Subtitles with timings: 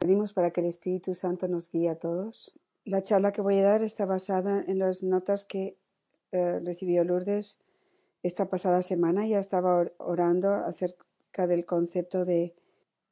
[0.00, 2.58] Pedimos para que el Espíritu Santo nos guíe a todos.
[2.86, 5.76] La charla que voy a dar está basada en las notas que
[6.32, 7.58] eh, recibió Lourdes
[8.22, 9.26] esta pasada semana.
[9.26, 12.54] Ya estaba orando acerca del concepto de,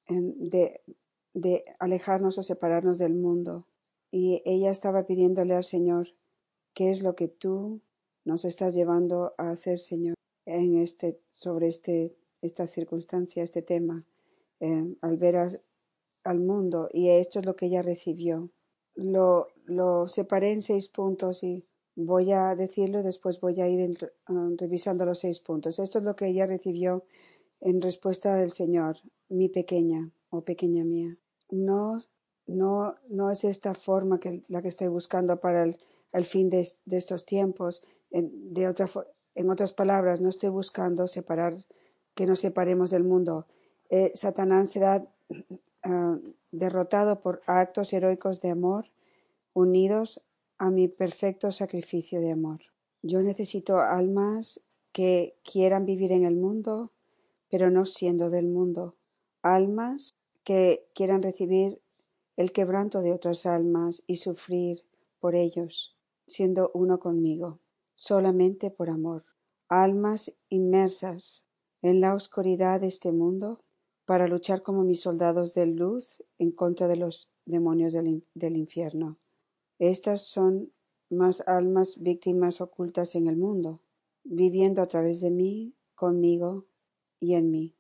[0.09, 3.67] de, alejarnos o separarnos del mundo.
[4.11, 6.15] Y ella estaba pidiéndole al Señor,
[6.73, 7.83] ¿qué es lo que tú
[8.25, 10.15] nos estás llevando a hacer, Señor,
[10.47, 14.07] en este, sobre este, esta circunstancia, este tema,
[14.61, 15.61] eh, al ver
[16.25, 16.89] al mundo?
[16.93, 18.51] Y esto es lo que ella recibió.
[18.95, 21.65] Lo, lo separé en seis puntos y
[21.95, 25.79] voy a decirlo después voy a ir ah, revisando los seis puntos.
[25.79, 27.05] Esto es lo que ella recibió
[27.61, 31.17] en respuesta del Señor, mi pequeña o pequeña mía.
[31.51, 32.03] No,
[32.47, 37.27] no, no es esta forma que la que estoy buscando para el, fin de, estos
[37.27, 37.83] tiempos.
[38.11, 38.89] En, de otra,
[39.35, 41.65] en otras palabras, no estoy buscando separar,
[42.15, 43.47] que nos separemos del mundo.
[43.91, 45.09] Eh, Satanás será
[45.85, 46.19] ah,
[46.51, 48.91] derrotado por actos heroicos de amor
[49.53, 50.25] unidos
[50.59, 52.61] a mi perfecto sacrificio de amor.
[53.03, 54.61] Yo necesito almas
[54.93, 56.93] que quieran vivir en el mundo,
[57.51, 58.97] pero no siendo del mundo.
[59.43, 61.81] Almas que quieran recibir
[62.37, 64.85] el quebranto de otras almas y sufrir
[65.21, 67.61] por ellos, siendo uno conmigo,
[67.95, 69.25] solamente por amor.
[69.69, 71.45] Almas inmersas
[71.83, 73.61] en la oscuridad de este mundo
[74.09, 79.19] para luchar como mis soldados de luz en contra de los demonios del, del infierno.
[79.79, 80.73] Estas son
[81.11, 83.83] más almas víctimas ocultas en el mundo,
[84.25, 86.65] viviendo a través de mí, conmigo
[87.21, 87.75] y en mí.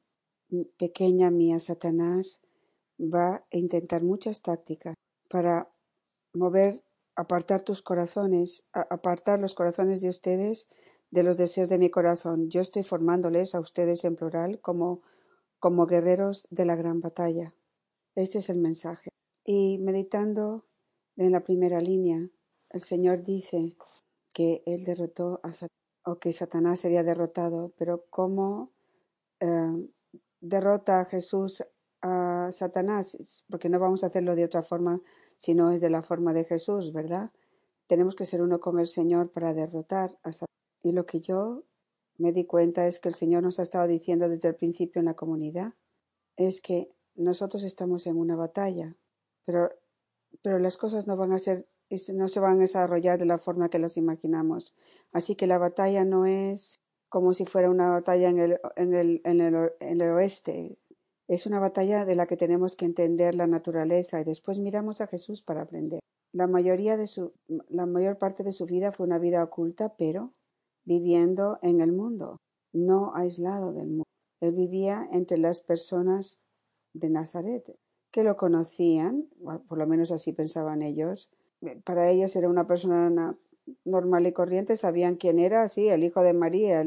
[0.77, 2.43] Pequeña mía Satanás
[3.01, 4.97] va a intentar muchas tácticas
[5.31, 5.71] para
[6.35, 6.85] mover,
[7.17, 10.69] apartar tus corazones, apartar los corazones de ustedes
[11.11, 12.51] de los deseos de mi corazón.
[12.51, 15.01] Yo estoy formándoles a ustedes en plural como,
[15.59, 17.55] como guerreros de la gran batalla.
[18.15, 19.11] Este es el mensaje.
[19.45, 20.65] Y meditando
[21.17, 22.29] en la primera línea,
[22.71, 23.77] el Señor dice
[24.35, 25.69] que Él derrotó a Satanás,
[26.05, 28.71] o que Satanás sería derrotado, pero ¿cómo
[29.41, 29.89] eh,
[30.41, 31.65] derrota a Jesús
[32.03, 33.45] a Satanás?
[33.51, 35.01] Porque no vamos a hacerlo de otra forma
[35.37, 37.31] si no es de la forma de Jesús, ¿verdad?
[37.87, 40.49] Tenemos que ser uno con el Señor para derrotar a Satanás.
[40.83, 41.65] Y lo que yo
[42.19, 45.07] me di cuenta es que el Señor nos ha estado diciendo desde el principio en
[45.07, 45.75] la comunidad,
[46.37, 48.97] es que nosotros estamos en una batalla,
[49.45, 49.71] pero
[50.43, 51.67] pero las cosas no van a ser
[52.13, 54.75] no se van a desarrollar de la forma que las imaginamos.
[55.11, 59.23] Así que la batalla no es como si fuera una batalla en el, en el,
[59.25, 60.79] en el, en el oeste.
[61.29, 65.07] Es una batalla de la que tenemos que entender la naturaleza y después miramos a
[65.07, 66.01] Jesús para aprender.
[66.33, 67.33] La mayoría de su,
[67.69, 70.35] la mayor parte de su vida fue una vida oculta, pero
[70.89, 72.41] viviendo en el mundo,
[72.73, 74.05] no aislado del mundo.
[74.41, 76.41] Él vivía entre las personas
[76.95, 77.77] de Nazaret
[78.11, 79.29] que lo conocían,
[79.69, 81.31] por lo menos así pensaban ellos.
[81.85, 83.37] Para ellos era una persona
[83.85, 86.87] normal y corriente, sabían quién era, sí, el hijo de María,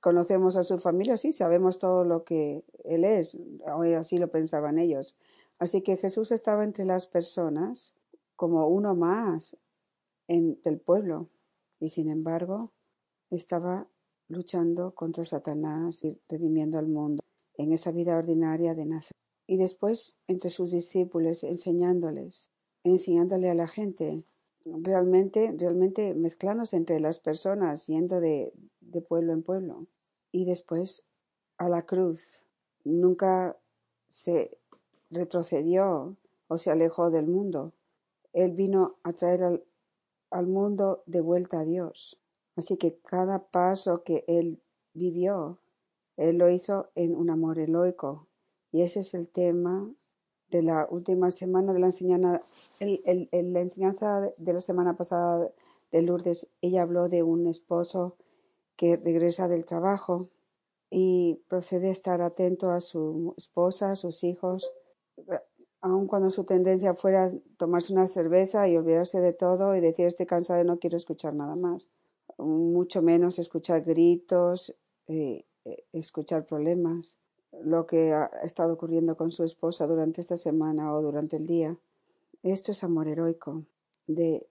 [0.00, 3.36] conocemos a su familia, sí, sabemos todo lo que él es,
[3.98, 5.14] así lo pensaban ellos.
[5.58, 7.94] Así que Jesús estaba entre las personas
[8.34, 9.58] como uno más
[10.26, 11.28] en, del pueblo
[11.80, 12.72] y sin embargo
[13.30, 13.88] estaba
[14.28, 17.22] luchando contra Satanás y redimiendo al mundo
[17.56, 19.20] en esa vida ordinaria de Nazaret
[19.50, 22.52] y después entre sus discípulos enseñándoles,
[22.84, 24.24] enseñándole a la gente,
[24.64, 28.52] realmente, realmente mezclándose entre las personas, yendo de,
[29.08, 29.88] pueblo en pueblo.
[30.30, 31.02] Y después
[31.58, 32.46] a la cruz.
[32.84, 33.58] Nunca
[34.06, 34.56] se
[35.10, 36.16] retrocedió
[36.46, 37.72] o se alejó del mundo.
[38.32, 39.64] Él vino a traer al,
[40.30, 42.19] al mundo de vuelta a Dios.
[42.60, 44.60] Así que cada paso que él
[44.92, 45.60] vivió,
[46.18, 48.26] él lo hizo en un amor heroico,
[48.70, 49.90] y ese es el tema
[50.50, 52.42] de la última semana de la enseñanza,
[52.78, 55.50] el, la enseñanza de la semana pasada
[55.90, 56.48] de Lourdes.
[56.60, 58.16] Ella habló de un esposo
[58.76, 60.28] que regresa del trabajo
[60.90, 64.70] y procede a estar atento a su esposa, a sus hijos,
[65.80, 70.26] aun cuando su tendencia fuera tomarse una cerveza y olvidarse de todo y decir estoy
[70.26, 71.88] cansado y no quiero escuchar nada más,
[72.40, 74.74] mucho menos escuchar gritos,
[75.06, 77.16] eh, eh, escuchar problemas
[77.62, 81.76] lo que ha estado ocurriendo con su esposa durante esta semana o durante el día.
[82.42, 83.64] Esto es amor heroico,
[84.06, 84.46] de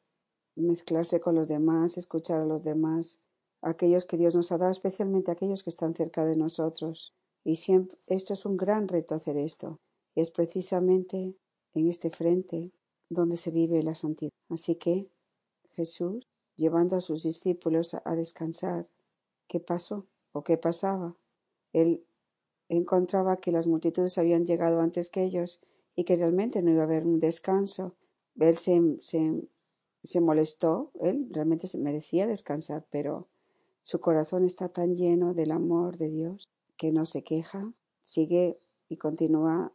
[0.56, 3.20] mezclarse con los demás, escuchar a los demás,
[3.62, 7.14] aquellos que Dios nos ha dado, especialmente aquellos que están cerca de nosotros.
[7.44, 9.80] Y siempre, esto es un gran reto hacer esto.
[10.16, 11.36] Es precisamente
[11.74, 12.72] en este frente
[13.10, 14.32] donde se vive la santidad.
[14.50, 15.08] Así que
[15.70, 16.28] Jesús,
[16.60, 18.88] llevando a sus discípulos a, descansar,
[19.48, 21.16] ¿qué pasó o qué pasaba?
[21.74, 22.04] Él
[22.68, 25.60] encontraba que las multitudes habían llegado antes que ellos
[25.96, 27.96] y que realmente no iba a haber un descanso.
[28.40, 29.48] Él se, se,
[30.04, 33.28] se molestó, él realmente se merecía descansar, pero
[33.82, 37.74] su corazón está tan lleno del amor de Dios que no se queja,
[38.04, 38.60] sigue
[38.90, 39.72] y continúa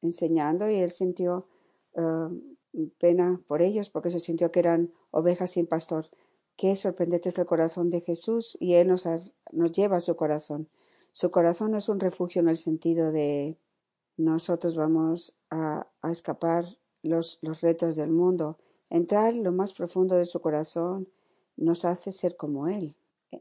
[0.00, 1.46] enseñando y él sintió
[1.94, 2.53] uh,
[2.98, 6.08] pena por ellos porque se sintió que eran ovejas sin pastor.
[6.56, 9.08] Qué sorprendente es el corazón de Jesús y Él nos,
[9.52, 10.68] nos lleva a su corazón.
[11.12, 13.58] Su corazón no es un refugio en el sentido de
[14.16, 16.64] nosotros vamos a, a escapar
[17.02, 18.58] los, los retos del mundo.
[18.90, 21.08] Entrar en lo más profundo de su corazón
[21.56, 22.96] nos hace ser como Él,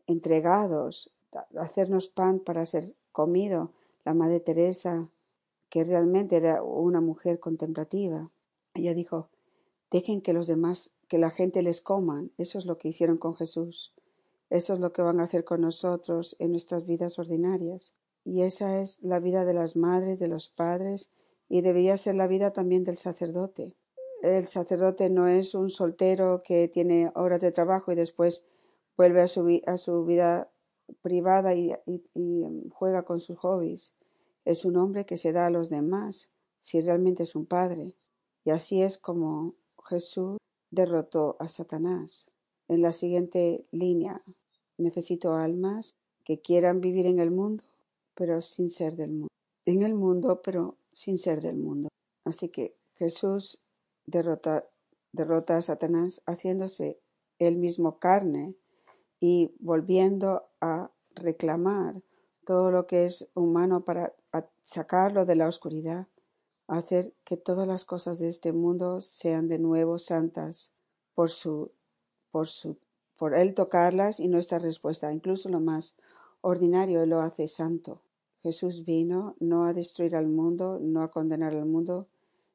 [0.08, 1.12] entregados,
[1.60, 3.72] hacernos pan para ser comido.
[4.06, 5.08] La Madre Teresa,
[5.70, 8.30] que realmente era una mujer contemplativa,
[8.74, 9.30] ella dijo,
[9.92, 12.32] dejen que los demás, que la gente les coman.
[12.38, 13.94] Eso es lo que hicieron con Jesús.
[14.50, 17.94] Eso es lo que van a hacer con nosotros en nuestras vidas ordinarias.
[18.24, 21.10] Y esa es la vida de las madres, de los padres,
[21.50, 23.76] y debería ser la vida también del sacerdote.
[24.22, 28.44] El sacerdote no es un soltero que tiene horas de trabajo y después
[28.96, 30.50] vuelve a su, a su vida
[31.02, 33.94] privada y, y, juega con sus hobbies.
[34.46, 36.30] Es un hombre que se da a los demás,
[36.60, 37.96] si realmente es un padre.
[38.46, 39.56] Y así es como
[39.86, 40.38] Jesús
[40.72, 42.32] derrotó a Satanás.
[42.68, 44.24] En la siguiente línea,
[44.78, 47.64] necesito almas que quieran vivir en el mundo,
[48.16, 49.28] pero sin ser del mundo.
[49.66, 51.90] En el mundo, pero sin ser del mundo.
[52.26, 53.60] Así que Jesús
[54.06, 54.68] derrota,
[55.12, 57.00] derrota a Satanás haciéndose
[57.40, 58.56] él mismo carne
[59.20, 62.02] y volviendo a reclamar
[62.46, 64.14] todo lo que es humano para
[64.64, 66.08] sacarlo de la oscuridad,
[66.68, 70.72] hacer que todas las cosas de este mundo sean de nuevo santas
[71.14, 71.72] por su
[72.32, 72.78] por su
[73.18, 75.96] por él tocarlas y nuestra respuesta, incluso lo más
[76.42, 78.02] ordinario, él lo hace santo.
[78.42, 82.08] Jesús vino no a destruir al mundo, no a condenar al mundo,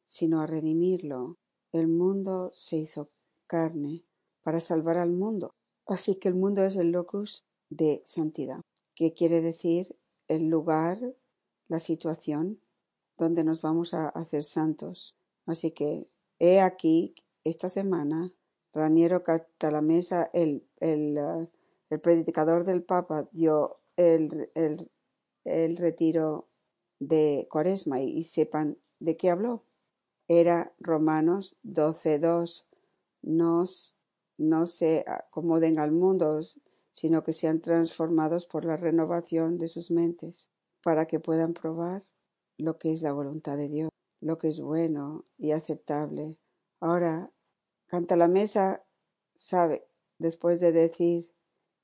[0.04, 1.36] sino a redimirlo.
[1.72, 3.08] El mundo se hizo
[3.46, 4.04] carne
[4.42, 5.54] para salvar al mundo.
[5.86, 8.60] Así que el mundo es el locus de santidad,
[8.94, 9.96] que quiere decir
[10.28, 11.14] el lugar,
[11.68, 12.60] la situación
[13.18, 15.16] donde nos vamos a hacer santos.
[15.44, 18.32] Así que he aquí esta semana
[18.72, 21.48] Raniero Catalamesa, el, el, uh,
[21.90, 24.90] el predicador del Papa, dio el, el,
[25.44, 26.46] el retiro
[27.00, 29.64] de Cuaresma y, sepan de qué habló.
[30.28, 32.64] Era Romanos 12.2.
[33.22, 33.96] Nos
[34.36, 36.40] no se acomoden al mundo,
[36.92, 40.48] sino que sean transformados por la renovación de sus mentes,
[40.84, 42.04] para que puedan probar
[42.58, 43.90] lo que es la voluntad de Dios,
[44.20, 46.38] lo que es bueno y aceptable.
[46.80, 47.32] Ahora,
[47.86, 48.84] canta la mesa,
[49.36, 49.86] sabe,
[50.18, 51.32] después de decir,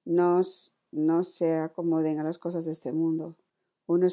[0.05, 0.43] no,
[0.91, 3.37] no se acomoden a las cosas de este mundo.
[3.87, 4.07] Uno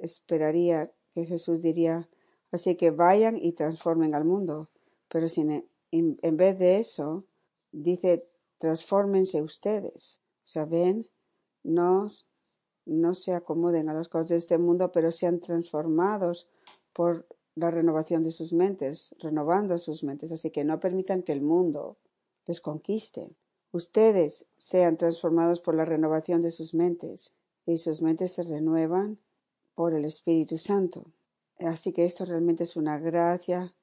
[0.00, 2.08] esperaría que Jesús diría,
[2.52, 4.70] así que vayan y transformen al mundo,
[5.08, 7.24] pero sin, en vez de eso,
[7.72, 10.20] dice, transfórmense ustedes.
[10.44, 11.06] O sea, ven,
[12.88, 16.48] no se acomoden a las cosas de este mundo, pero sean transformados
[16.92, 20.32] por la renovación de sus mentes, renovando sus mentes.
[20.32, 21.98] Así que no permitan que el mundo
[22.46, 23.30] les conquiste.
[23.70, 27.34] Ustedes sean transformados por la renovación de sus mentes
[27.66, 29.18] y sus mentes se renuevan
[29.74, 31.12] por el Espíritu Santo.
[31.58, 33.74] Así que esto realmente es una gracia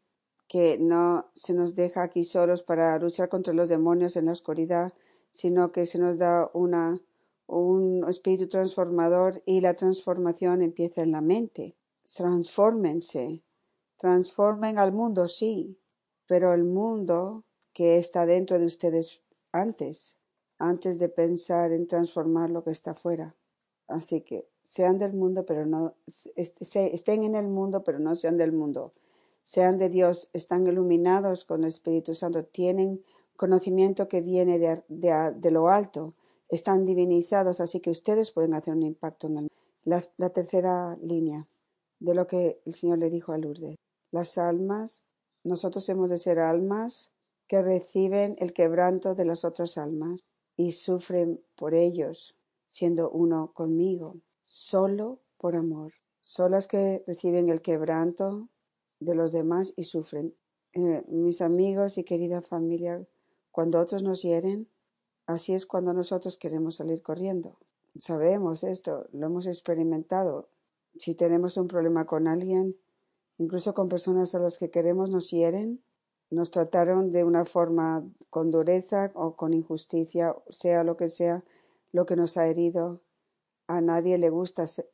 [0.47, 4.93] que no se nos deja aquí solos para luchar contra los demonios en la oscuridad,
[5.31, 7.01] sino que se nos da una,
[7.47, 11.75] un espíritu transformador y la transformación empieza en la mente.
[12.03, 13.43] Transfórmense,
[13.97, 15.77] transformen al mundo, sí,
[16.27, 19.21] pero el mundo que está dentro de ustedes
[19.51, 20.15] antes,
[20.57, 23.35] antes de pensar en transformar lo que está fuera.
[23.87, 28.51] Así que sean del mundo, pero no estén en el mundo, pero no sean del
[28.51, 28.93] mundo
[29.45, 33.03] sean de Dios, están iluminados con el Espíritu Santo, tienen
[33.37, 36.15] conocimiento que viene de, de, lo alto,
[36.49, 39.49] están divinizados, así que ustedes pueden hacer un impacto en
[39.83, 41.47] la tercera línea
[41.99, 43.75] de lo que el Señor le dijo a Lourdes.
[44.11, 45.05] Las almas,
[45.43, 47.09] nosotros hemos de ser almas
[47.47, 52.35] que reciben el quebranto de las otras almas y sufren por ellos,
[52.67, 55.93] siendo uno conmigo, solo por amor.
[56.21, 58.49] Son las que reciben el quebranto
[58.99, 60.35] de los demás y sufren.
[60.73, 63.05] Eh, mis amigos y querida familia,
[63.51, 64.67] cuando otros nos hieren,
[65.25, 67.57] así es cuando nosotros queremos salir corriendo.
[67.97, 70.49] Sabemos esto, lo hemos experimentado.
[70.97, 72.75] Si tenemos un problema con alguien,
[73.37, 75.81] incluso con personas a las que queremos nos hieren,
[76.29, 81.43] nos trataron de una forma con dureza o con injusticia, sea lo que sea,
[81.91, 83.01] lo que nos ha herido.
[83.67, 84.89] A nadie le gusta ser,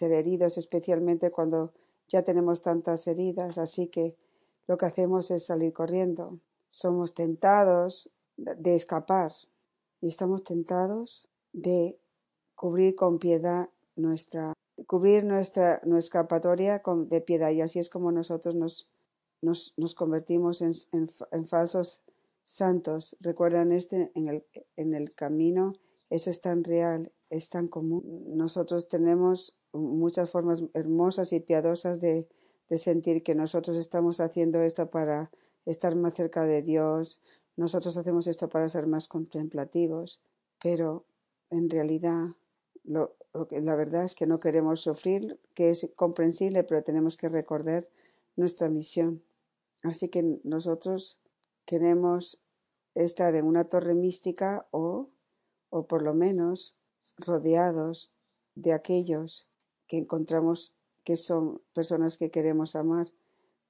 [0.00, 1.72] heridos, especialmente cuando
[2.08, 4.16] ya tenemos tantas heridas, así que
[4.66, 6.38] lo que hacemos es salir corriendo.
[6.70, 9.32] Somos tentados de escapar
[10.00, 11.98] y estamos tentados de
[12.54, 14.52] cubrir con piedad nuestra,
[14.86, 18.88] cubrir nuestra, nuestra escapatoria con, de piedad y así es como nosotros nos,
[19.40, 22.02] nos, nos convertimos en, en, en, falsos
[22.44, 23.16] santos.
[23.20, 24.44] Recuerdan este en el,
[24.76, 25.74] en el camino,
[26.10, 28.02] eso es tan real, es tan común.
[28.36, 32.28] Nosotros tenemos muchas formas hermosas y piadosas de,
[32.68, 35.30] de sentir que nosotros estamos haciendo esto para
[35.66, 37.18] estar más cerca de Dios,
[37.56, 40.20] nosotros hacemos esto para ser más contemplativos,
[40.62, 41.04] pero
[41.50, 42.30] en realidad
[42.82, 43.16] lo,
[43.48, 47.88] que, la verdad es que no queremos sufrir, que es comprensible, pero tenemos que recordar
[48.36, 49.22] nuestra misión.
[49.82, 51.18] Así que nosotros
[51.64, 52.40] queremos
[52.94, 55.10] estar en una torre mística o,
[55.70, 56.76] o por lo menos
[57.18, 58.10] rodeados
[58.54, 59.46] de aquellos
[59.86, 63.12] que encontramos que son personas que queremos amar.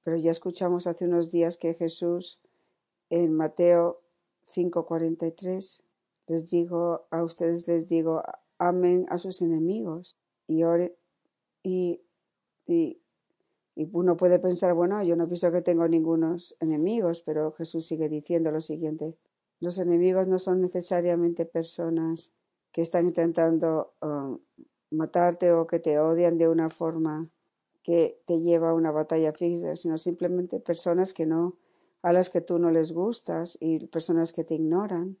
[0.03, 2.39] Pero ya escuchamos hace unos días que Jesús
[3.15, 4.01] en Mateo
[4.45, 5.81] 5:43
[6.27, 8.21] les digo a ustedes les digo
[8.57, 10.17] amen a sus enemigos
[10.47, 10.63] y
[11.63, 12.01] y,
[12.67, 13.01] y,
[13.75, 18.09] y uno puede pensar bueno yo no pienso que tengo ningunos enemigos pero Jesús sigue
[18.09, 19.17] diciendo lo siguiente
[19.61, 22.31] los enemigos no son necesariamente personas
[22.73, 24.39] que están intentando um,
[24.91, 27.29] matarte o que te odian de una forma
[27.81, 31.55] que te lleva a una batalla física, sino simplemente personas que no,
[32.05, 35.17] a las que tú no les gustas y personas que te ignoran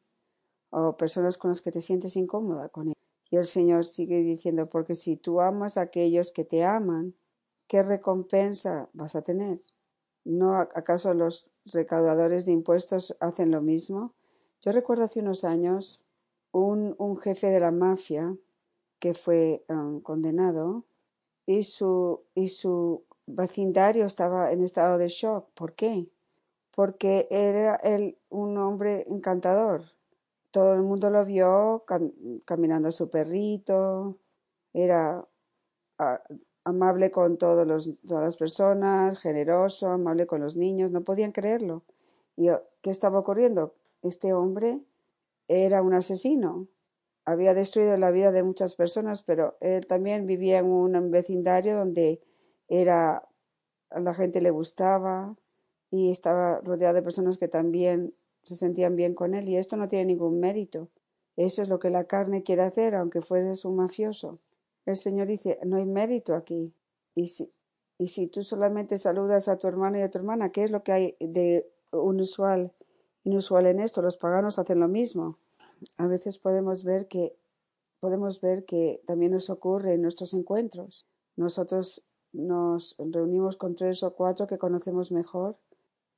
[0.69, 3.03] o personas con las que te sientes incómoda con ellos.
[3.31, 7.15] Y el Señor sigue diciendo, porque si tú amas a aquellos que te aman,
[7.65, 9.61] ¿qué recompensa vas a tener?
[10.25, 14.13] ¿No acaso los recaudadores de impuestos hacen lo mismo?
[14.61, 16.03] Yo recuerdo hace unos años
[16.51, 18.37] un, un jefe de la mafia
[18.99, 20.85] que fue um, condenado
[21.47, 25.49] y su, y su vecindario estaba en estado de shock.
[25.55, 26.11] ¿Por qué?
[26.75, 29.93] Porque era él un hombre encantador.
[30.51, 32.11] Todo el mundo lo vio cam
[32.45, 34.17] caminando a su perrito,
[34.73, 35.25] era
[36.65, 41.83] amable con todos los, todas las personas, generoso, amable con los niños, no podían creerlo.
[42.35, 42.49] ¿Y
[42.81, 43.75] qué estaba ocurriendo?
[44.01, 44.81] Este hombre
[45.47, 46.67] era un asesino,
[47.25, 52.21] había destruido la vida de muchas personas, pero él también vivía en un vecindario donde
[52.67, 53.27] era
[53.89, 55.35] a la gente le gustaba
[55.95, 59.87] y estaba rodeado de personas que también se sentían bien con él y esto no
[59.87, 60.89] tiene ningún mérito.
[61.35, 64.39] Eso es lo que la carne quiere hacer, aunque fueres un mafioso.
[64.85, 66.73] El Señor dice, no hay mérito aquí.
[67.15, 67.51] Y si,
[67.97, 70.83] y si tú solamente saludas a tu hermano y a tu hermana, ¿qué es lo
[70.83, 72.71] que hay de inusual,
[73.23, 74.01] inusual en esto?
[74.01, 75.37] Los paganos hacen lo mismo
[75.97, 77.35] a veces podemos ver que
[77.99, 81.07] podemos ver que también nos ocurre en nuestros encuentros.
[81.35, 85.57] Nosotros nos reunimos con tres o cuatro que conocemos mejor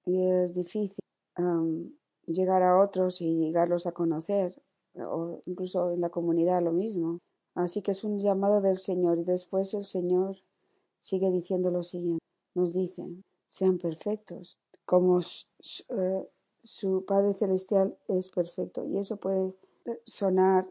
[0.08, 0.98] y es difícil
[1.38, 1.92] um,
[2.26, 4.60] llegar a otros y llegarlos a conocer,
[4.96, 7.20] o incluso en la comunidad lo mismo.
[7.54, 10.38] Así que es un llamado del Señor y después el Señor
[11.02, 12.24] sigue diciendo lo siguiente.
[12.56, 13.04] Nos dice,
[13.48, 16.26] sean perfectos, como uh,
[16.64, 18.86] su Padre Celestial es perfecto.
[18.86, 19.54] Y eso puede
[20.06, 20.68] sonar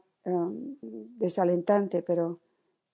[1.19, 2.41] desalentante, pero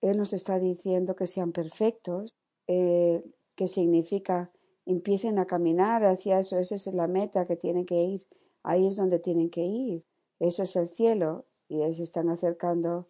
[0.03, 2.35] Él nos está diciendo que sean perfectos,
[2.67, 4.51] eh, que significa
[4.87, 8.27] empiecen a caminar hacia eso, esa es la meta que tienen que ir,
[8.63, 10.05] ahí es donde tienen que ir,
[10.39, 13.09] eso es el cielo, y ellos se están acercando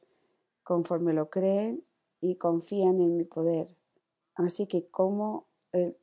[0.62, 1.85] conforme lo creen
[2.21, 3.69] y confían en mi poder.
[4.35, 5.97] Así que cómo el,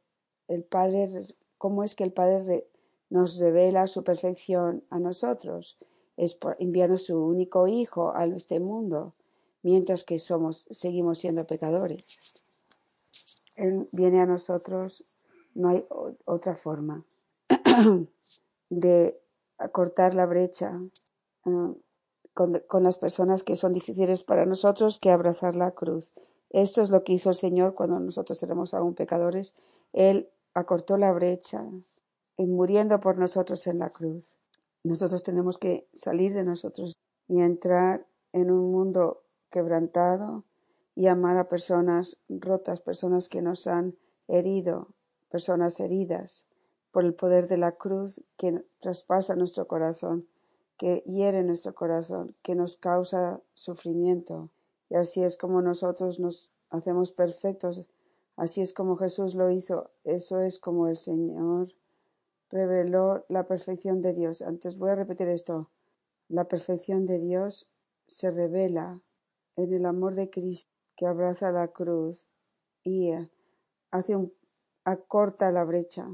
[0.47, 1.25] el Padre,
[1.57, 2.67] cómo es que el Padre
[3.09, 5.77] nos revela su perfección a nosotros,
[6.17, 9.13] es por, enviando su único Hijo a este mundo,
[9.63, 12.17] mientras que somos, seguimos siendo pecadores.
[13.55, 15.03] Él viene a nosotros,
[15.59, 15.85] no hay
[16.25, 17.03] otra forma
[18.69, 19.19] de
[19.71, 20.79] cortar la brecha
[21.45, 21.75] uh,
[22.33, 26.13] con, con las personas que son difíciles para nosotros que abrazar la cruz.
[26.49, 29.53] Esto es lo que hizo el Señor cuando nosotros éramos aún pecadores.
[29.91, 31.65] Él acortó la brecha
[32.37, 34.37] muriendo por nosotros en la cruz.
[34.83, 36.95] Nosotros tenemos que salir de nosotros
[37.27, 40.45] y entrar en un mundo quebrantado
[40.95, 43.97] y amar a personas rotas, personas que nos han
[44.27, 44.93] herido,
[45.29, 46.45] personas heridas
[46.91, 50.27] por el poder de la cruz que traspasa nuestro corazón,
[50.77, 54.49] que hiere nuestro corazón, que nos causa sufrimiento.
[54.89, 57.85] Y así es como nosotros nos hacemos perfectos,
[58.35, 61.73] así es como Jesús lo hizo, eso es como el Señor
[62.49, 64.41] reveló la perfección de Dios.
[64.41, 65.69] Antes voy a repetir esto.
[66.27, 67.67] La perfección de Dios
[68.07, 69.01] se revela
[69.55, 72.27] en el amor de Cristo que abraza la cruz
[72.83, 73.11] y
[73.91, 74.33] hace un,
[74.91, 76.07] acorta la brecha.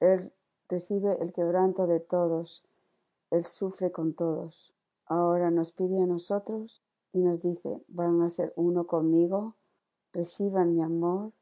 [0.00, 0.32] Él
[0.68, 2.64] recibe el quebranto de todos.
[3.30, 4.74] Él sufre con todos.
[5.06, 6.82] Ahora nos pide a nosotros
[7.12, 9.56] y nos dice, van a ser uno conmigo,
[10.12, 11.32] reciban mi amor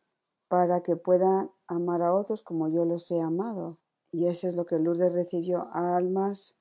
[0.49, 3.77] para que puedan amar a otros como yo los he amado.
[4.11, 6.55] Y eso es lo que Lourdes recibió a almas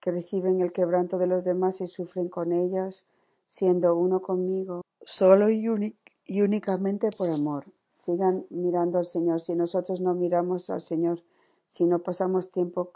[0.00, 3.06] que reciben el quebranto de los demás y sufren con ellas,
[3.46, 7.66] siendo uno conmigo, solo y, y únicamente por amor.
[8.02, 9.40] Sigan mirando al Señor.
[9.40, 11.22] Si nosotros no miramos al Señor,
[11.66, 12.92] si no pasamos tiempo,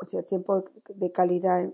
[0.00, 1.70] o sea, tiempo de calidad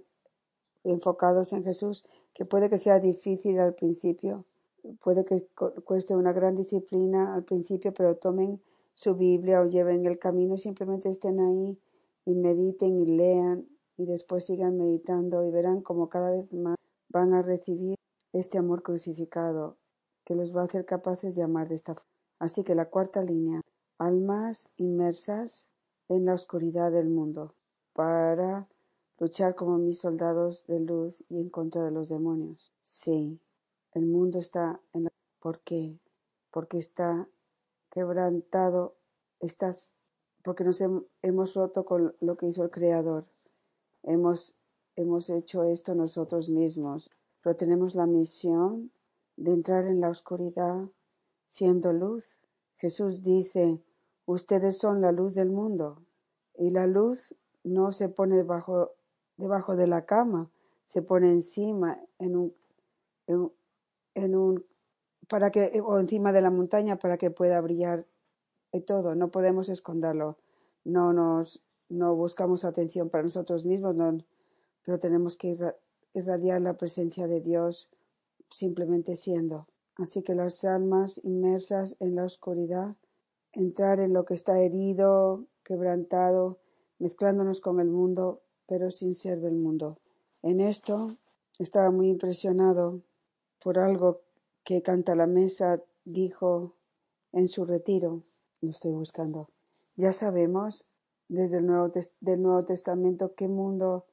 [0.83, 4.47] enfocados en Jesús, que puede que sea difícil al principio,
[5.01, 5.47] puede que
[5.85, 8.61] cueste una gran disciplina al principio, pero tomen
[8.95, 11.79] su Biblia o lleven el camino, simplemente estén ahí
[12.25, 16.75] y mediten y lean y después sigan meditando y verán como cada vez más
[17.11, 17.95] van a recibir
[18.33, 19.77] este amor crucificado
[20.25, 22.12] que los va a hacer capaces de amar de esta forma.
[22.43, 23.61] Así que la cuarta línea,
[23.99, 25.69] almas inmersas
[26.09, 27.55] en la oscuridad del mundo
[27.93, 28.67] para
[29.21, 32.73] luchar como mis soldados de luz y en contra de los demonios.
[32.83, 33.39] Sí,
[33.93, 35.11] el mundo está en la...
[35.39, 36.01] ¿Por qué?
[36.51, 37.29] Porque está
[37.91, 38.97] quebrantado,
[39.39, 39.93] estás,
[40.43, 40.83] porque nos
[41.23, 43.25] hemos roto con lo que hizo el Creador.
[44.03, 44.57] Hemos,
[44.97, 47.09] hemos hecho esto nosotros mismos,
[47.41, 48.91] pero tenemos la misión
[49.37, 50.89] de entrar en la oscuridad
[51.53, 52.41] siendo luz.
[52.79, 53.79] Jesús dice,
[54.25, 56.03] ustedes son la luz del mundo
[56.55, 58.93] y la luz no se pone debajo,
[59.37, 60.51] debajo de la cama,
[60.87, 62.37] se pone encima en
[64.35, 64.65] un,
[65.29, 68.07] para que o encima de la montaña para que pueda brillar
[68.73, 70.39] y todo, no podemos esconderlo.
[70.85, 74.17] No nos no buscamos atención para nosotros mismos, no,
[74.87, 75.59] pero tenemos que
[76.15, 77.91] irradiar la presencia de Dios
[78.49, 79.67] simplemente siendo.
[79.97, 82.97] Así que las almas inmersas en la oscuridad,
[83.53, 86.59] entrar en lo que está herido, quebrantado,
[86.99, 89.99] mezclándonos con el mundo, pero sin ser del mundo.
[90.43, 91.17] En esto
[91.59, 93.03] estaba muy impresionado
[93.63, 94.21] por algo
[94.65, 96.75] que Canta la Mesa dijo
[97.33, 98.23] en su retiro.
[98.61, 99.49] Lo estoy buscando.
[99.97, 100.89] Ya sabemos
[101.29, 104.07] desde el Nuevo, Testamento qué mundo,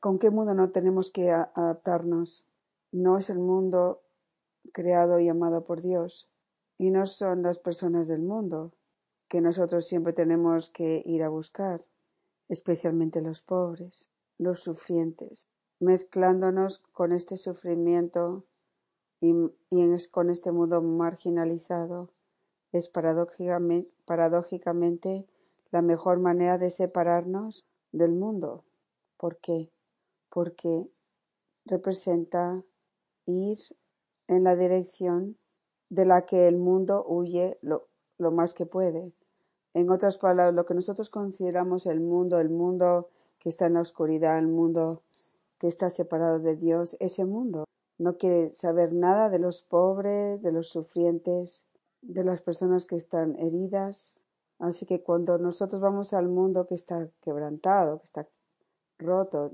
[0.00, 2.44] con qué mundo no tenemos que adaptarnos.
[2.92, 4.00] No es el mundo
[4.72, 6.28] creado y amado por Dios,
[6.78, 8.72] y no son las personas del mundo
[9.28, 11.84] que nosotros siempre tenemos que ir a buscar,
[12.48, 15.48] especialmente los pobres, los sufrientes,
[15.80, 18.44] mezclándonos con este sufrimiento
[19.20, 19.34] y,
[20.10, 22.10] con este mundo marginalizado,
[22.72, 25.26] es paradójicamente, paradójicamente
[25.70, 28.64] la mejor manera de separarnos del mundo.
[29.16, 29.70] ¿Por qué?
[30.30, 30.88] Porque
[31.64, 32.64] representa
[33.26, 33.58] ir
[34.28, 35.36] en la dirección
[35.90, 37.88] de la que el mundo huye lo,
[38.18, 39.12] lo, más que puede.
[39.74, 43.80] En otras palabras, lo que nosotros consideramos el mundo, el mundo que está en la
[43.80, 45.02] oscuridad, el mundo
[45.58, 47.64] que está separado de Dios, ese mundo
[47.98, 51.66] no quiere saber nada de los pobres, de los sufrientes,
[52.02, 54.18] de las personas que están heridas,
[54.58, 58.28] Así que cuando nosotros vamos al mundo que está quebrantado, que está
[58.98, 59.52] roto,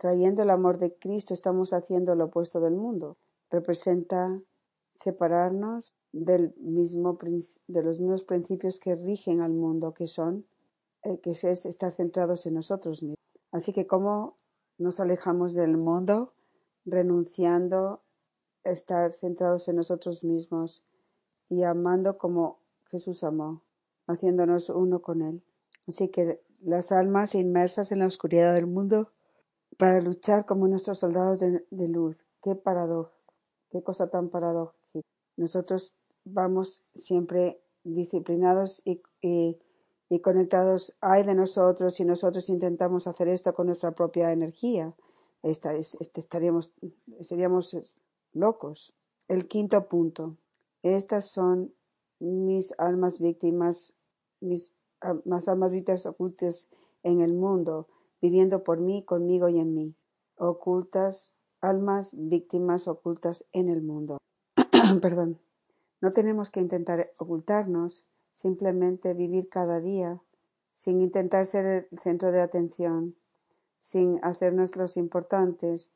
[0.00, 3.18] trayendo el amor de Cristo, estamos haciendo lo opuesto del mundo.
[3.50, 4.40] Representa
[4.94, 7.18] separarnos del mismo,
[7.68, 10.46] de los mismos principios que rigen al mundo, que son,
[11.02, 13.18] eh, que es estar centrados en nosotros mismos.
[13.52, 14.38] Así que cómo
[14.78, 16.32] nos alejamos del mundo,
[16.86, 18.00] renunciando
[18.64, 20.82] a estar centrados en nosotros mismos
[21.50, 23.60] y amando como Jesús amó,
[24.06, 25.42] haciéndonos uno con Él.
[25.86, 29.12] Así que las almas inmersas en la oscuridad del mundo
[29.80, 32.26] para luchar como nuestros soldados de, luz.
[32.42, 33.14] Qué paradoja,
[33.70, 34.76] qué cosa tan paradójica.
[35.38, 35.94] Nosotros
[36.26, 40.94] vamos siempre disciplinados y, y, conectados.
[41.00, 44.94] Hay de nosotros si nosotros intentamos hacer esto con nuestra propia energía.
[45.42, 46.70] Este, estaríamos,
[47.22, 47.74] seríamos
[48.34, 48.92] locos.
[49.28, 50.36] El quinto punto.
[50.82, 51.72] Estas son
[52.18, 53.94] mis almas víctimas,
[54.40, 54.74] mis
[55.24, 56.68] más almas víctimas ocultas
[57.02, 57.88] en el mundo,
[58.20, 59.96] viviendo por mí, conmigo y en mí.
[60.36, 64.18] Ocultas, almas víctimas ocultas en el mundo.
[65.02, 65.38] Perdón.
[66.00, 70.22] No tenemos que intentar ocultarnos, simplemente vivir cada día,
[70.72, 73.16] sin intentar ser el centro de atención,
[73.76, 75.90] sin hacernos los importantes.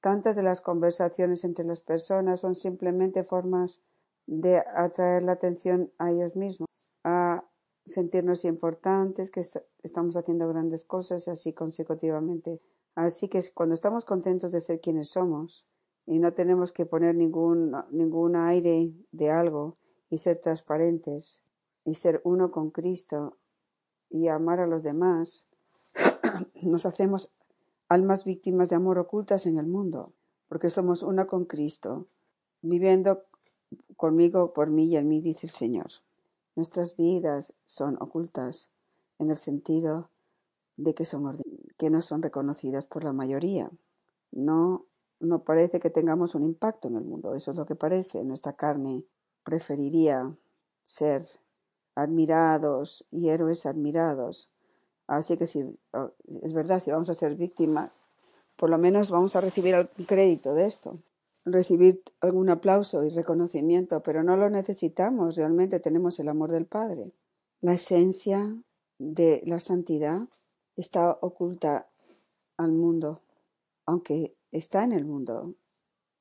[0.00, 3.80] Tantas de las conversaciones entre las personas son simplemente formas
[4.26, 6.68] de atraer la atención a ellos mismos,
[7.86, 9.42] sentirnos importantes, que
[9.82, 12.60] estamos haciendo grandes cosas y así consecutivamente.
[12.94, 15.66] Así que cuando estamos contentos de ser quienes somos
[16.06, 19.76] y no tenemos que poner ningún, ningún aire de algo
[20.10, 21.42] y ser transparentes
[21.84, 23.36] y ser uno con Cristo
[24.08, 25.46] y amar a los demás,
[26.62, 27.32] nos hacemos
[27.88, 30.12] almas víctimas de amor ocultas en el mundo,
[30.48, 32.06] porque somos una con Cristo,
[32.62, 33.24] viviendo
[33.96, 36.03] conmigo, por mí y en mí, dice el Señor.
[36.56, 38.70] Nuestras vidas son ocultas
[39.18, 40.10] en el sentido
[40.76, 41.38] de que, son
[41.76, 43.70] que no son reconocidas por la mayoría.
[44.30, 44.86] No,
[45.20, 48.24] no parece que tengamos un impacto en el mundo, eso es lo que parece.
[48.24, 49.04] Nuestra carne
[49.42, 50.34] preferiría
[50.84, 51.26] ser
[51.94, 54.50] admirados y héroes admirados.
[55.06, 55.78] Así que si
[56.42, 57.90] es verdad, si vamos a ser víctimas,
[58.56, 60.98] por lo menos vamos a recibir algún crédito de esto,
[61.44, 67.12] recibir algún aplauso y reconocimiento, pero no lo necesitamos, realmente tenemos el amor del Padre.
[67.60, 68.56] La esencia
[68.98, 70.28] de la santidad
[70.76, 71.88] está oculta
[72.56, 73.20] al mundo,
[73.86, 75.54] aunque está en el mundo.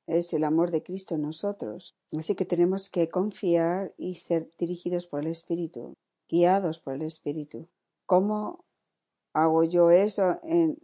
[0.05, 1.95] Es el amor de Cristo en nosotros.
[2.17, 5.95] Así que tenemos que confiar y ser dirigidos por el Espíritu,
[6.27, 7.67] guiados por el Espíritu.
[8.05, 8.65] ¿Cómo
[9.33, 10.77] hago yo eso en,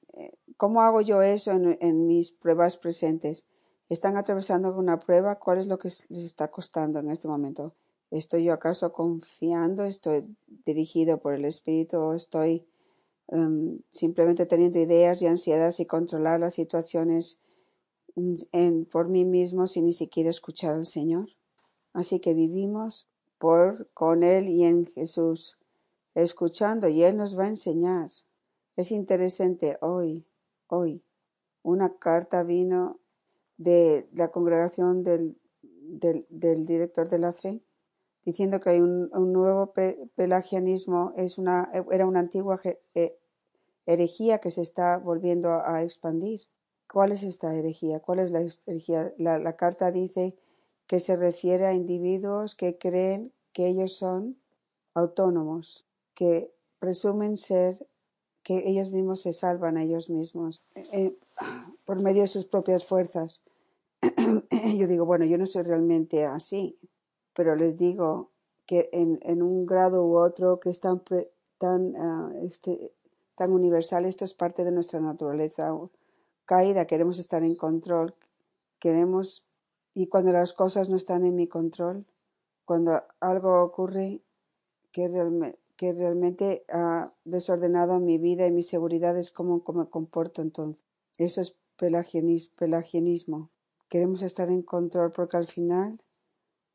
[0.57, 3.45] cómo hago yo eso en, mis pruebas presentes?
[3.89, 5.39] ¿Están atravesando una prueba?
[5.39, 7.73] ¿Cuál es lo que les está costando en este momento?
[8.11, 9.83] ¿Estoy yo acaso confiando?
[9.83, 12.67] ¿Estoy dirigido por el Espíritu o estoy
[13.29, 17.39] em, simplemente teniendo ideas y ansiedades y controlar las situaciones
[18.91, 21.29] por mí mismo sin ni siquiera escuchar al Señor?
[21.91, 25.57] Así que vivimos por con Él y en Jesús,
[26.13, 28.11] escuchando y Él nos va a enseñar.
[28.75, 30.27] Es interesante hoy,
[30.67, 31.03] hoy,
[31.63, 32.99] una carta vino
[33.59, 35.37] de la congregación del,
[36.29, 37.61] del, director de la fe
[38.25, 39.73] diciendo que hay un, nuevo
[40.15, 42.59] pelagianismo, es una, era una antigua
[42.93, 43.17] eh,
[43.85, 46.41] herejía que se está volviendo a, expandir.
[46.91, 47.99] ¿Cuál es esta herejía?
[47.99, 49.13] ¿Cuál es la herejía?
[49.17, 50.35] La, carta dice
[50.87, 54.37] que se refiere a individuos que creen que ellos son
[54.93, 57.87] autónomos, que presumen ser
[58.43, 61.15] que ellos mismos se salvan a ellos mismos eh,
[61.85, 63.41] por medio de sus propias fuerzas.
[64.77, 66.77] yo digo, bueno, yo no soy realmente así,
[67.33, 68.29] pero les digo
[68.65, 71.01] que en, en un grado u otro que es tan,
[71.57, 72.93] tan, ah, este,
[73.35, 75.73] tan universal, esto es parte de nuestra naturaleza
[76.45, 78.15] caída, queremos estar en control,
[78.79, 79.45] queremos,
[79.93, 82.05] y cuando las cosas no están en mi control,
[82.65, 84.21] cuando algo ocurre
[84.91, 85.07] que,
[85.79, 90.85] que realmente ha desordenado mi vida y mi seguridad es como, como me comporto entonces.
[91.17, 93.49] Eso es pelagianismo.
[93.87, 96.01] Queremos estar en control porque al final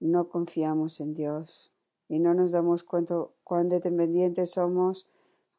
[0.00, 1.70] no confiamos en Dios
[2.08, 5.06] y no nos damos cuenta cuán dependientes somos,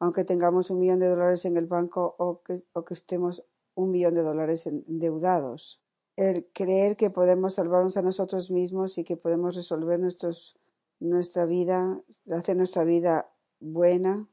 [0.00, 3.44] aunque tengamos un millón de dólares en el banco o que, o que estemos
[3.76, 5.80] un millón de dólares endeudados.
[6.16, 10.58] El creer que podemos salvarnos a nosotros mismos y que podemos resolver nuestros,
[10.98, 14.28] nuestra vida, hacer nuestra vida buena,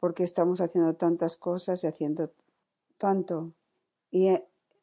[0.00, 2.32] porque estamos haciendo tantas cosas y haciendo
[2.98, 3.52] tanto.
[4.10, 4.28] Y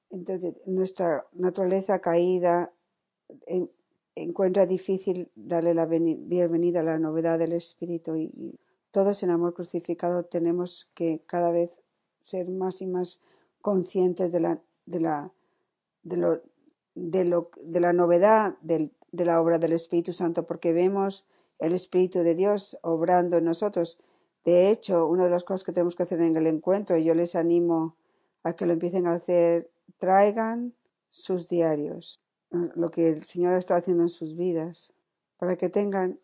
[0.09, 2.73] entonces nuestra naturaleza caída
[4.15, 8.59] encuentra difícil darle la bienvenida a la novedad del Espíritu y,
[8.91, 11.81] todos en amor crucificado tenemos que cada vez
[12.21, 13.19] ser más y más
[13.61, 15.33] conscientes de la, de la,
[16.03, 16.41] de lo,
[16.93, 21.25] de lo, de la novedad de la obra del Espíritu Santo, porque vemos
[21.59, 23.97] el Espíritu de Dios obrando en nosotros.
[24.43, 27.13] De hecho, una de las cosas que tenemos que hacer en el encuentro, y yo
[27.13, 27.95] les animo
[28.43, 30.73] a que lo empiecen a hacer traigan
[31.09, 32.21] sus diarios,
[32.75, 34.93] lo que el Señor está haciendo en sus vidas,
[35.37, 36.19] para que tengan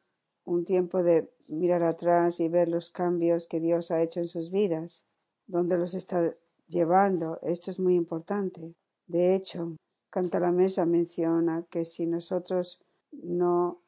[0.45, 4.51] un tiempo de mirar atrás y ver los cambios que Dios ha hecho en sus
[4.51, 5.03] vidas,
[5.47, 6.35] donde los está
[6.67, 7.39] llevando.
[7.41, 8.75] Esto es muy importante.
[9.07, 9.75] De hecho,
[10.11, 13.80] Canta la Mesa menciona que si nosotros no,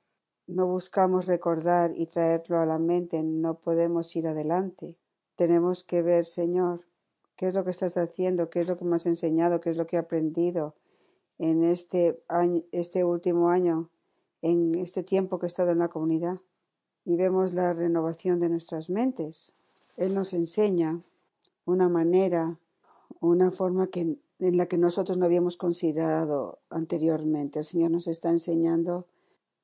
[0.48, 4.98] no buscamos recordar y traerlo a la mente, no podemos ir adelante.
[5.36, 6.86] Tenemos que ver, Señor,
[7.36, 8.50] ¿Qué es lo que estás haciendo?
[8.50, 9.60] ¿Qué es lo que me has enseñado?
[9.60, 10.76] ¿Qué es lo que he aprendido
[11.40, 13.90] en este, año, este último año,
[14.42, 16.40] en este tiempo que he estado en la comunidad?
[17.06, 19.54] Y vemos la renovación de nuestras mentes.
[19.98, 21.02] Él nos enseña
[21.66, 22.60] una manera,
[23.20, 27.60] una forma que, en la que nosotros no habíamos considerado anteriormente.
[27.60, 29.08] El Señor nos está enseñando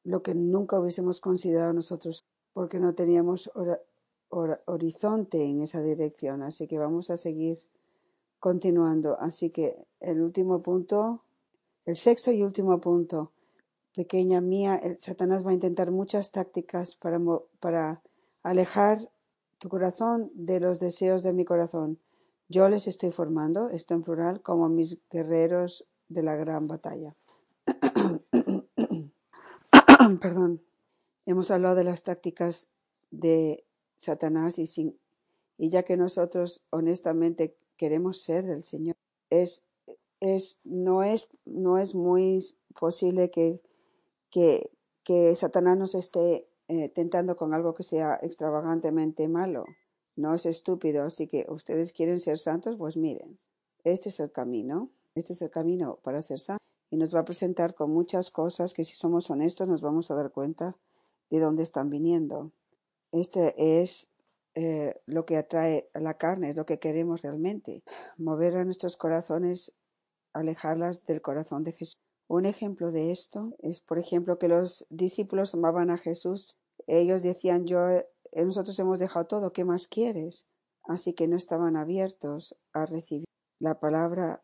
[0.03, 3.51] lo que nunca hubiésemos considerado nosotros porque no teníamos
[4.29, 6.41] horizonte en esa dirección.
[6.41, 7.57] Así que vamos a seguir
[8.39, 9.19] continuando.
[9.19, 11.23] Así que el último punto,
[11.85, 13.31] el sexto y último punto,
[13.95, 17.19] pequeña mía, el Satanás va a intentar muchas tácticas para,
[17.59, 18.01] para
[18.43, 19.09] alejar
[19.57, 21.99] tu corazón de los deseos de mi corazón.
[22.47, 27.15] Yo les estoy formando, esto en plural, como mis guerreros de la gran batalla.
[30.17, 30.63] Perdón.
[31.25, 32.69] Hemos hablado de las tácticas
[33.11, 33.63] de
[33.97, 34.97] Satanás y, sin,
[35.57, 38.95] y ya que nosotros honestamente queremos ser del Señor,
[39.29, 39.63] es,
[40.19, 42.43] es, no, es, no es muy
[42.79, 43.61] posible que,
[44.29, 44.71] que,
[45.03, 49.65] que Satanás nos esté eh, tentando con algo que sea extravagantemente malo.
[50.15, 53.39] No es estúpido, así que ustedes quieren ser santos, pues miren,
[53.83, 56.68] este es el camino, este es el camino para ser santos.
[56.91, 60.15] Y nos va a presentar con muchas cosas que si somos honestos nos vamos a
[60.15, 60.75] dar cuenta
[61.29, 62.51] de dónde están viniendo.
[63.11, 64.09] Este es
[64.55, 67.83] eh, lo que atrae a la carne, es lo que queremos realmente.
[68.17, 69.71] Mover a nuestros corazones,
[70.33, 71.97] alejarlas del corazón de Jesús.
[72.27, 76.57] Un ejemplo de esto es, por ejemplo, que los discípulos amaban a Jesús.
[76.87, 80.45] Ellos decían, yo, eh, nosotros hemos dejado todo, ¿qué más quieres?
[80.83, 83.25] Así que no estaban abiertos a recibir
[83.59, 84.43] la palabra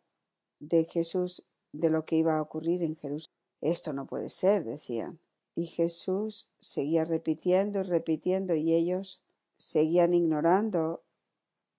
[0.59, 1.45] de Jesús
[1.79, 3.35] de lo que iba a ocurrir en Jerusalén.
[3.61, 5.19] Esto no puede ser, decían.
[5.55, 9.21] Y Jesús seguía repitiendo y repitiendo y ellos
[9.57, 11.03] seguían ignorando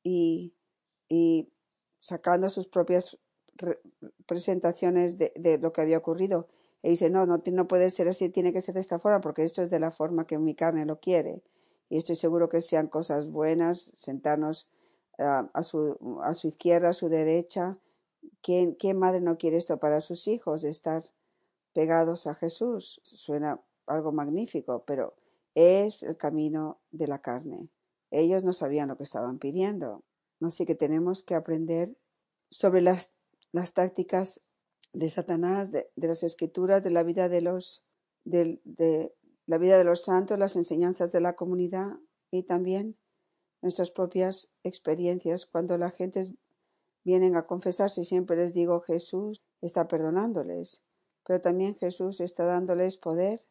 [0.03, 0.55] y,
[1.09, 1.51] y
[1.99, 3.19] sacando sus propias
[4.27, 6.49] presentaciones de, de, lo que había ocurrido.
[6.83, 9.43] Y dice, no, no, no puede ser así, tiene que ser de esta forma, porque
[9.43, 11.43] esto es de la forma que mi carne lo quiere.
[11.89, 14.69] Y estoy seguro que sean cosas buenas, sentarnos
[15.19, 17.79] uh, a, su, a su izquierda, a su derecha.
[18.43, 20.65] ¿Quién, ¿Qué madre no quiere esto para sus hijos?
[20.65, 21.05] Estar
[21.73, 23.01] pegados a Jesús.
[23.03, 25.15] Suena algo magnífico, pero
[25.55, 27.69] es el camino de la carne.
[28.11, 30.05] Ellos no sabían lo que estaban pidiendo.
[30.41, 31.97] Así que tenemos que aprender
[32.51, 33.17] sobre las,
[33.53, 34.43] las tácticas
[34.93, 37.83] de Satanás, de, las escrituras, de la vida de los,
[38.25, 39.15] de, de
[39.47, 41.99] la vida de los santos, las enseñanzas de la comunidad
[42.31, 42.97] y también
[43.63, 45.47] nuestras propias experiencias.
[45.47, 46.23] Cuando la gente
[47.07, 50.83] vienen a confesarse, siempre les digo Jesús está perdonándoles,
[51.25, 53.47] pero también Jesús está dándoles poder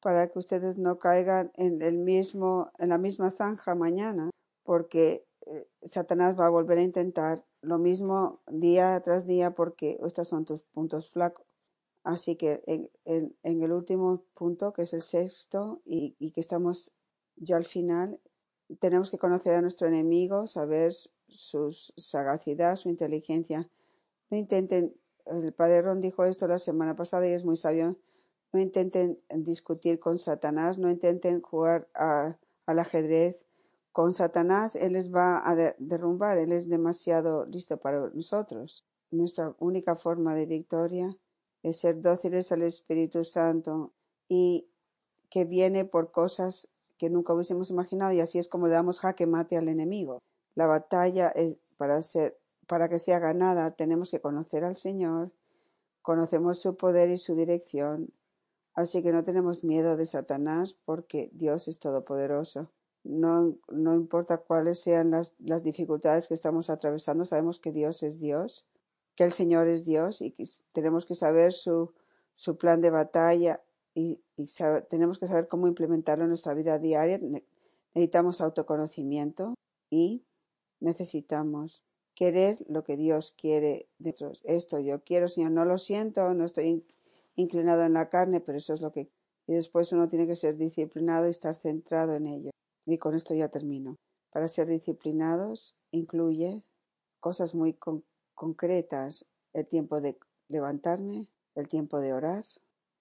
[0.00, 4.30] para que ustedes no caigan en el mismo, en la misma zanja mañana,
[4.62, 10.28] porque eh, Satanás va a volver a intentar lo mismo día tras día porque estos
[10.28, 11.44] son tus puntos flacos.
[12.04, 12.62] Así que
[13.04, 16.92] en, el último punto, que es el sexto, y, que estamos
[17.36, 18.20] ya al final,
[18.80, 20.92] tenemos que conocer a nuestro enemigo, saber
[21.32, 23.68] su sagacidad, su inteligencia.
[24.30, 24.94] No intenten,
[25.26, 27.96] el padre Ron dijo esto la semana pasada y es muy sabio,
[28.52, 33.44] no intenten discutir con Satanás, no intenten jugar a, al ajedrez
[33.92, 38.84] con Satanás, Él les va a de, derrumbar, Él es demasiado listo para nosotros.
[39.10, 41.16] Nuestra única forma de victoria
[41.62, 43.92] es ser dóciles al Espíritu Santo
[44.28, 44.66] y
[45.28, 46.68] que viene por cosas
[46.98, 50.18] que nunca hubiésemos imaginado y así es como damos jaque mate al enemigo.
[50.54, 55.32] La batalla es para ser para que sea ganada tenemos que conocer al Señor,
[56.00, 58.12] conocemos su poder y su dirección,
[58.74, 62.70] Así que no tenemos miedo de Satanás porque Dios es todopoderoso.
[63.04, 68.20] No, no importa cuáles sean las, las dificultades que estamos atravesando, sabemos que Dios es
[68.20, 68.64] Dios,
[69.16, 71.92] que el Señor es Dios y que tenemos que saber su,
[72.32, 73.60] su plan de batalla
[73.94, 74.22] y,
[74.88, 77.20] tenemos que saber cómo implementarlo en nuestra vida diaria.
[77.94, 79.54] Necesitamos autoconocimiento
[79.90, 80.24] y
[80.82, 81.82] necesitamos
[82.14, 84.14] querer lo que Dios quiere de.
[84.44, 86.84] Esto yo quiero, Señor, no lo siento, no estoy
[87.36, 89.10] inclinado en la carne, pero eso es lo que...
[89.46, 92.50] Y después uno tiene que ser disciplinado y estar centrado en ello.
[92.84, 93.96] Y con esto ya termino.
[94.30, 96.62] Para ser disciplinados incluye
[97.20, 99.26] cosas muy con concretas.
[99.52, 100.18] El tiempo de
[100.48, 102.44] levantarme, el tiempo de orar,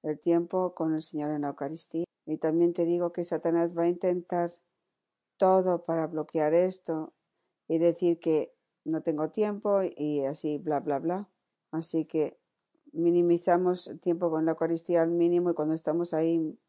[0.04, 2.06] el tiempo con el Señor en la Eucaristía.
[2.26, 4.52] Y también te digo que Satanás va a intentar
[5.38, 7.14] todo para bloquear esto
[7.72, 8.54] y decir que
[8.84, 11.30] no tengo tiempo y así bla bla bla.
[11.72, 12.38] Así que
[12.92, 16.60] minimizamos el tiempo con la Eucaristía al mínimo y cuando estamos ahí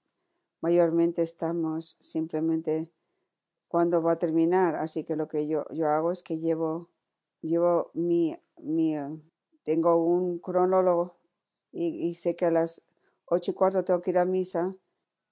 [0.60, 2.92] mayormente estamos simplemente
[3.66, 4.76] cuando va a terminar.
[4.76, 6.88] Así que lo que yo, yo hago es que llevo,
[7.40, 8.94] llevo mi, mi,
[9.64, 11.16] tengo un cronólogo
[11.72, 12.80] y, y sé que a las
[13.24, 14.76] ocho y cuarto tengo que ir a misa,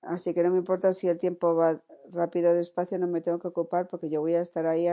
[0.03, 1.81] así que no me importa si el tiempo va
[2.11, 4.89] rápido o despacio, no me tengo que ocupar porque yo voy a estar ahí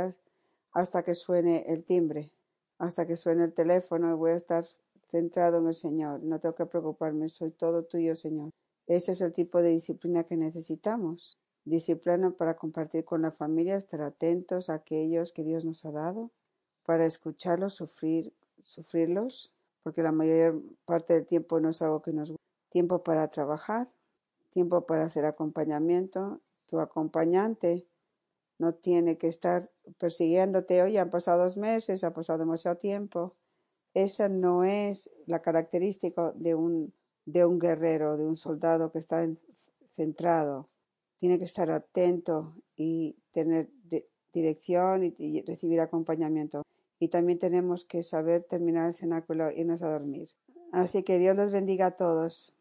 [0.71, 2.32] hasta que suene el timbre,
[2.77, 4.65] hasta que suene el teléfono y voy a estar
[5.10, 6.23] centrado en el Señor.
[6.23, 8.51] No tengo que preocuparme, soy todo tuyo, Señor.
[8.88, 11.38] Ese es el tipo de disciplina que necesitamos.
[11.65, 16.32] Disciplina para compartir con la familia, estar atentos a aquellos que Dios nos ha dado,
[16.86, 19.51] para escucharlos, sufrir, sufrirlos,
[19.84, 22.34] porque la mayor parte del tiempo no es algo que nos
[22.69, 23.89] tiempo para trabajar,
[24.49, 26.41] tiempo para hacer acompañamiento.
[26.67, 27.86] Tu acompañante
[28.60, 33.36] no tiene que estar persiguiéndote, oye, han pasado dos meses, ha pasado demasiado tiempo.
[33.93, 36.93] Esa no es la característica de un,
[37.26, 39.39] de un guerrero, de un soldado que está en,
[39.91, 40.70] centrado.
[41.15, 43.70] tiene que estar atento y tener
[44.32, 46.63] dirección y, recibir acompañamiento.
[47.00, 50.30] Y también tenemos que saber terminar el cenáculo y irnos a dormir.
[50.72, 52.57] Así que Dios los bendiga a todos.